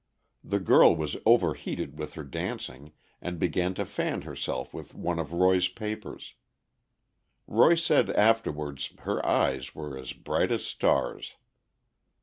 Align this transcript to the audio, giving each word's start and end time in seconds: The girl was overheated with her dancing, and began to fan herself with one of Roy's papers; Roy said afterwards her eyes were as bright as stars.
The 0.43 0.59
girl 0.59 0.95
was 0.95 1.15
overheated 1.27 1.99
with 1.99 2.15
her 2.15 2.23
dancing, 2.23 2.91
and 3.21 3.37
began 3.37 3.75
to 3.75 3.85
fan 3.85 4.23
herself 4.23 4.73
with 4.73 4.95
one 4.95 5.19
of 5.19 5.31
Roy's 5.31 5.67
papers; 5.67 6.33
Roy 7.45 7.75
said 7.75 8.09
afterwards 8.09 8.95
her 9.01 9.23
eyes 9.23 9.75
were 9.75 9.95
as 9.95 10.13
bright 10.13 10.51
as 10.51 10.65
stars. 10.65 11.35